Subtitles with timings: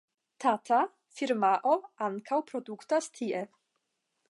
[0.45, 0.79] Tata
[1.19, 1.75] (firmao)
[2.07, 3.45] ankaŭ produktas tie.